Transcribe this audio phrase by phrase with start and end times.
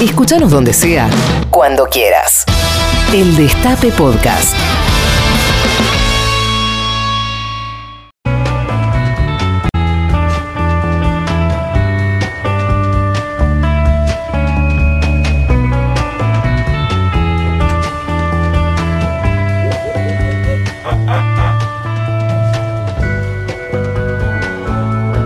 [0.00, 1.10] Escúchanos donde sea,
[1.50, 2.44] cuando quieras.
[3.12, 4.54] El Destape Podcast.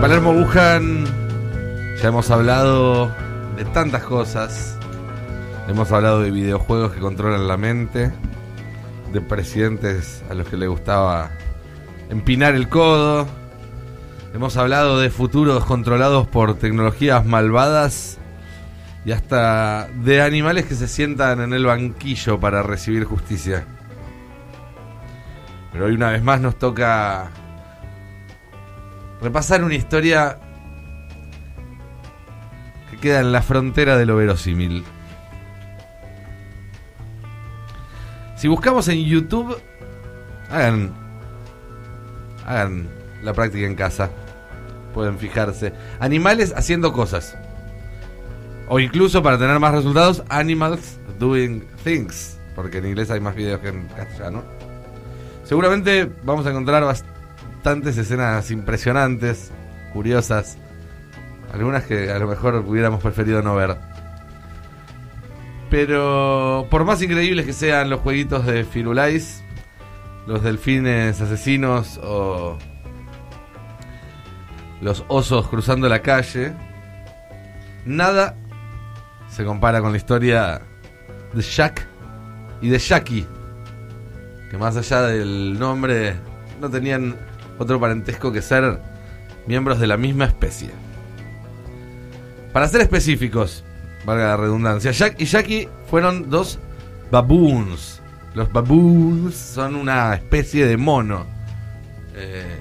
[0.01, 1.05] Palermo Wuhan
[2.01, 3.22] ya hemos hablado
[3.65, 4.77] tantas cosas.
[5.67, 8.11] Hemos hablado de videojuegos que controlan la mente,
[9.11, 11.31] de presidentes a los que le gustaba
[12.09, 13.27] empinar el codo.
[14.33, 18.17] Hemos hablado de futuros controlados por tecnologías malvadas
[19.05, 23.65] y hasta de animales que se sientan en el banquillo para recibir justicia.
[25.71, 27.29] Pero hoy una vez más nos toca
[29.21, 30.39] repasar una historia
[32.93, 34.83] que queda en la frontera de lo verosímil.
[38.35, 39.57] Si buscamos en YouTube,
[40.49, 40.93] hagan,
[42.45, 42.89] hagan
[43.21, 44.09] la práctica en casa.
[44.93, 45.73] Pueden fijarse.
[45.99, 47.37] Animales haciendo cosas.
[48.67, 52.37] O incluso para tener más resultados, animals doing things.
[52.55, 54.43] Porque en inglés hay más videos que en castellano.
[55.43, 59.51] Seguramente vamos a encontrar bastantes escenas impresionantes,
[59.93, 60.57] curiosas.
[61.53, 63.77] Algunas que a lo mejor hubiéramos preferido no ver.
[65.69, 69.43] Pero por más increíbles que sean los jueguitos de Firulais,
[70.25, 72.57] los delfines asesinos o
[74.81, 76.53] los osos cruzando la calle,
[77.85, 78.35] nada
[79.29, 80.61] se compara con la historia
[81.33, 81.87] de Jack
[82.61, 83.27] y de Jackie,
[84.49, 86.15] que más allá del nombre
[86.61, 87.15] no tenían
[87.57, 88.79] otro parentesco que ser
[89.47, 90.71] miembros de la misma especie.
[92.53, 93.63] Para ser específicos,
[94.05, 96.59] valga la redundancia, Jack y Jackie fueron dos
[97.09, 97.99] baboons.
[98.35, 101.25] Los baboons son una especie de mono.
[102.15, 102.59] Eh,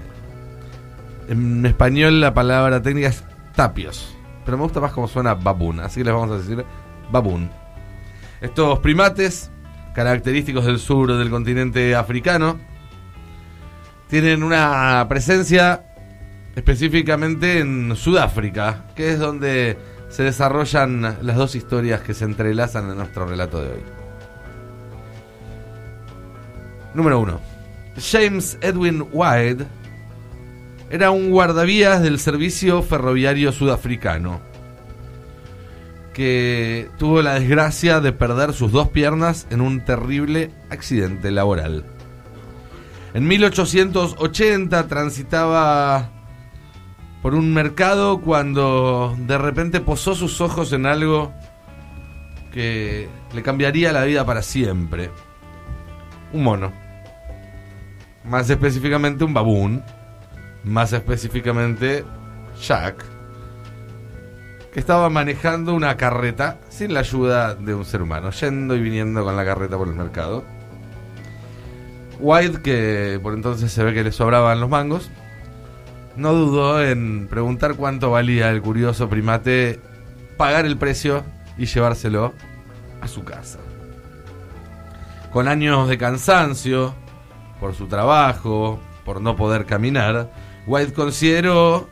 [1.28, 3.22] en español la palabra técnica es
[3.54, 4.16] tapios,
[4.46, 6.64] pero me gusta más como suena baboon, así que les vamos a decir
[7.10, 7.50] baboon.
[8.40, 9.50] Estos primates,
[9.94, 12.58] característicos del sur del continente africano,
[14.08, 15.91] tienen una presencia
[16.56, 22.96] específicamente en Sudáfrica, que es donde se desarrollan las dos historias que se entrelazan en
[22.98, 23.82] nuestro relato de hoy.
[26.94, 27.40] Número 1.
[27.98, 29.64] James Edwin White
[30.90, 34.40] era un guardavías del servicio ferroviario sudafricano
[36.12, 41.84] que tuvo la desgracia de perder sus dos piernas en un terrible accidente laboral.
[43.14, 46.10] En 1880 transitaba
[47.22, 51.32] por un mercado cuando de repente posó sus ojos en algo
[52.52, 55.10] que le cambiaría la vida para siempre.
[56.32, 56.72] Un mono.
[58.24, 59.84] Más específicamente un baboon.
[60.64, 62.04] Más específicamente
[62.60, 63.04] Jack.
[64.72, 68.30] Que estaba manejando una carreta sin la ayuda de un ser humano.
[68.30, 70.44] Yendo y viniendo con la carreta por el mercado.
[72.18, 75.10] White, que por entonces se ve que le sobraban los mangos,
[76.16, 79.80] no dudó en preguntar cuánto valía el curioso primate,
[80.36, 81.24] pagar el precio
[81.56, 82.32] y llevárselo
[83.00, 83.58] a su casa.
[85.32, 86.94] Con años de cansancio,
[87.58, 90.30] por su trabajo, por no poder caminar,
[90.66, 91.88] White consideró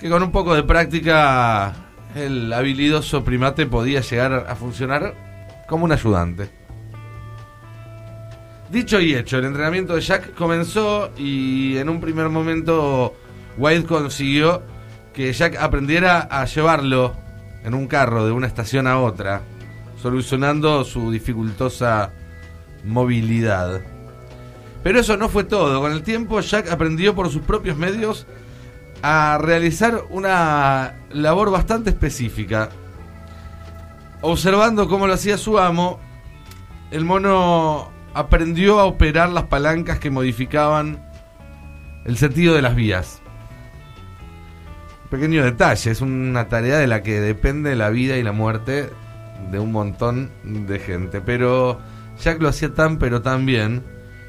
[0.00, 1.74] que con un poco de práctica
[2.14, 5.14] el habilidoso primate podía llegar a funcionar
[5.68, 6.57] como un ayudante.
[8.70, 13.14] Dicho y hecho, el entrenamiento de Jack comenzó y en un primer momento
[13.56, 14.62] White consiguió
[15.14, 17.16] que Jack aprendiera a llevarlo
[17.64, 19.40] en un carro de una estación a otra,
[20.00, 22.12] solucionando su dificultosa
[22.84, 23.80] movilidad.
[24.82, 25.80] Pero eso no fue todo.
[25.80, 28.26] Con el tiempo Jack aprendió por sus propios medios
[29.02, 32.68] a realizar una labor bastante específica.
[34.20, 36.00] Observando cómo lo hacía su amo,
[36.90, 41.04] el mono aprendió a operar las palancas que modificaban
[42.04, 43.20] el sentido de las vías.
[45.10, 48.90] Pequeño detalle, es una tarea de la que depende la vida y la muerte
[49.50, 51.20] de un montón de gente.
[51.20, 51.80] Pero
[52.20, 53.82] Jack lo hacía tan pero tan bien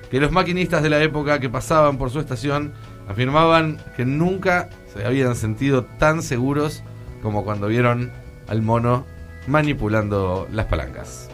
[0.09, 2.73] que los maquinistas de la época que pasaban por su estación
[3.07, 6.83] afirmaban que nunca se habían sentido tan seguros
[7.21, 8.11] como cuando vieron
[8.47, 9.05] al mono
[9.47, 11.29] manipulando las palancas.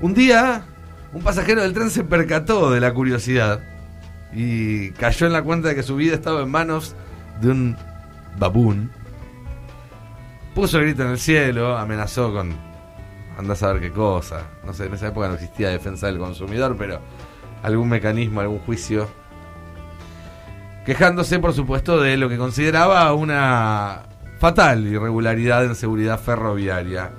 [0.00, 0.64] Un día,
[1.12, 3.60] un pasajero del tren se percató de la curiosidad
[4.32, 6.96] y cayó en la cuenta de que su vida estaba en manos
[7.40, 7.76] de un
[8.38, 8.90] baboon.
[10.54, 12.56] puso el grito en el cielo, amenazó con
[13.38, 14.46] andás a ver qué cosa.
[14.64, 17.00] No sé, en esa época no existía defensa del consumidor, pero
[17.62, 19.08] algún mecanismo, algún juicio.
[20.84, 24.02] Quejándose, por supuesto, de lo que consideraba una
[24.38, 27.12] fatal irregularidad en seguridad ferroviaria.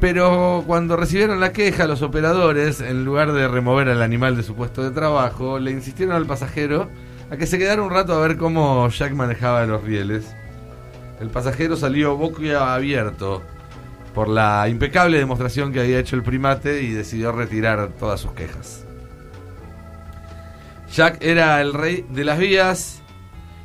[0.00, 4.54] Pero cuando recibieron la queja, los operadores, en lugar de remover al animal de su
[4.54, 6.88] puesto de trabajo, le insistieron al pasajero
[7.30, 10.34] a que se quedara un rato a ver cómo Jack manejaba los rieles.
[11.20, 13.42] El pasajero salió boca abierto
[14.14, 18.86] por la impecable demostración que había hecho el primate y decidió retirar todas sus quejas.
[20.90, 23.02] Jack era el rey de las vías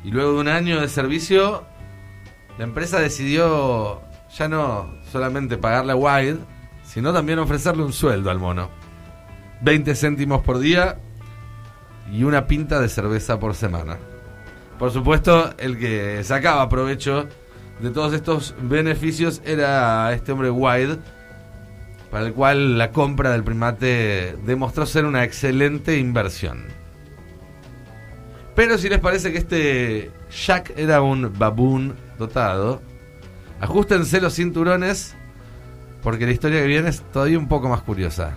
[0.04, 1.64] y luego de un año de servicio,
[2.58, 4.02] la empresa decidió
[4.36, 6.40] ya no solamente pagarle a Wild,
[6.84, 8.70] sino también ofrecerle un sueldo al mono.
[9.62, 10.98] 20 céntimos por día
[12.12, 13.98] y una pinta de cerveza por semana.
[14.78, 17.26] Por supuesto, el que sacaba provecho
[17.80, 20.98] de todos estos beneficios era este hombre Wild,
[22.10, 26.64] para el cual la compra del primate demostró ser una excelente inversión.
[28.54, 32.80] Pero si les parece que este Jack era un baboon dotado,
[33.60, 35.16] ajustense los cinturones
[36.02, 38.36] porque la historia que viene es todavía un poco más curiosa.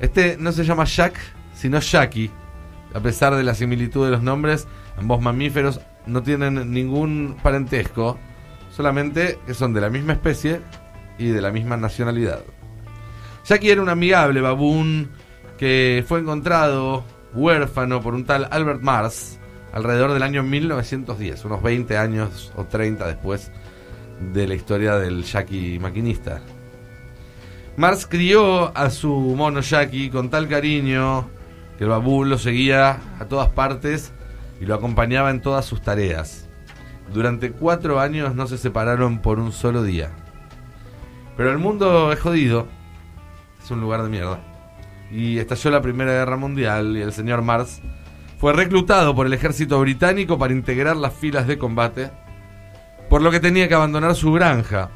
[0.00, 1.14] Este no se llama Jack,
[1.54, 2.30] sino Jackie.
[2.92, 4.66] A pesar de la similitud de los nombres,
[4.98, 8.18] ambos mamíferos no tienen ningún parentesco,
[8.70, 10.60] solamente que son de la misma especie
[11.18, 12.40] y de la misma nacionalidad.
[13.46, 15.10] Jackie era un amigable baboon
[15.56, 19.38] que fue encontrado huérfano por un tal Albert Mars
[19.72, 23.50] alrededor del año 1910, unos 20 años o 30 después
[24.20, 26.40] de la historia del Jackie maquinista.
[27.76, 31.28] Mars crió a su mono Jackie con tal cariño
[31.76, 34.12] que el baboon lo seguía a todas partes
[34.60, 36.48] y lo acompañaba en todas sus tareas.
[37.12, 40.10] Durante cuatro años no se separaron por un solo día.
[41.36, 42.68] Pero el mundo es jodido,
[43.62, 44.40] es un lugar de mierda.
[45.10, 47.82] Y estalló la Primera Guerra Mundial y el señor Mars
[48.38, 52.10] fue reclutado por el ejército británico para integrar las filas de combate,
[53.14, 54.90] por lo que tenía que abandonar su granja.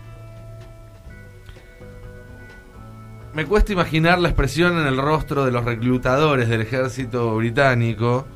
[3.32, 8.26] Me cuesta imaginar la expresión en el rostro de los reclutadores del ejército británico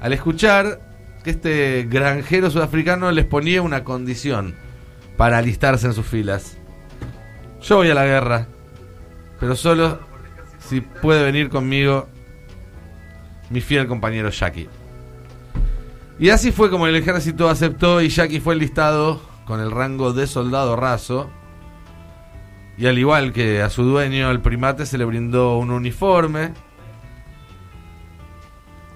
[0.00, 0.80] al escuchar
[1.24, 4.54] que este granjero sudafricano les ponía una condición
[5.16, 6.56] para alistarse en sus filas.
[7.62, 8.46] Yo voy a la guerra,
[9.40, 9.98] pero solo
[10.60, 12.06] si puede venir conmigo
[13.50, 14.68] mi fiel compañero Jackie.
[16.20, 20.26] Y así fue como el ejército aceptó y Jackie fue enlistado con el rango de
[20.26, 21.30] soldado raso.
[22.76, 26.52] Y al igual que a su dueño, el primate se le brindó un uniforme,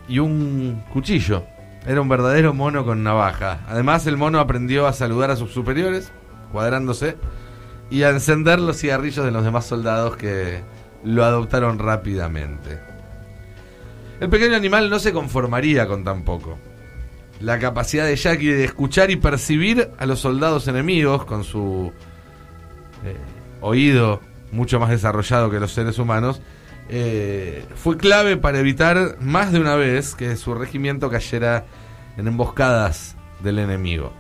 [0.09, 1.45] y un cuchillo.
[1.87, 3.61] Era un verdadero mono con navaja.
[3.69, 6.11] Además, el mono aprendió a saludar a sus superiores,
[6.53, 7.17] cuadrándose,
[7.91, 10.63] y a encender los cigarrillos de los demás soldados que
[11.05, 12.81] lo adoptaron rápidamente.
[14.19, 16.59] El pequeño animal no se conformaría con tan poco.
[17.41, 21.93] La capacidad de Jackie de escuchar y percibir a los soldados enemigos con su
[23.05, 23.17] eh,
[23.61, 24.21] oído
[24.53, 26.41] mucho más desarrollado que los seres humanos
[26.89, 31.67] eh, fue clave para evitar más de una vez que su regimiento cayera
[32.17, 34.13] en emboscadas del enemigo.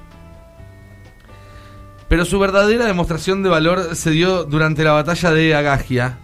[2.08, 6.18] Pero su verdadera demostración de valor se dio durante la batalla de Agagia,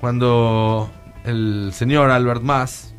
[0.00, 0.90] cuando
[1.24, 2.94] el señor Albert Mass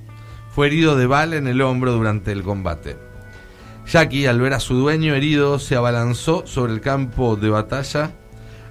[0.50, 3.05] fue herido de bala en el hombro durante el combate.
[3.88, 8.12] Jackie, al ver a su dueño herido, se abalanzó sobre el campo de batalla,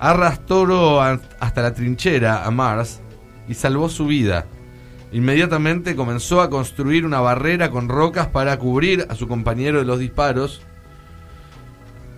[0.01, 3.01] arrastró hasta la trinchera a Mars
[3.49, 4.47] y salvó su vida.
[5.13, 10.01] Inmediatamente comenzó a construir una barrera con rocas para cubrir a su compañero de los
[10.01, 10.63] disparos,